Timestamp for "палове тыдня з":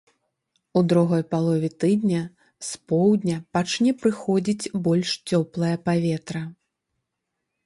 1.33-2.81